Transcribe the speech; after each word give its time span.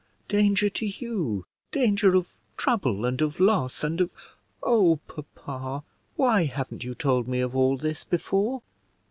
"Danger 0.27 0.67
to 0.67 0.87
you, 0.87 1.45
danger 1.71 2.15
of 2.15 2.25
trouble, 2.57 3.05
and 3.05 3.21
of 3.21 3.39
loss, 3.39 3.83
and 3.83 4.01
of 4.01 4.09
Oh, 4.63 4.99
papa, 5.07 5.83
why 6.15 6.45
haven't 6.45 6.83
you 6.83 6.95
told 6.95 7.27
me 7.27 7.39
of 7.39 7.55
all 7.55 7.77
this 7.77 8.03
before?" 8.03 8.63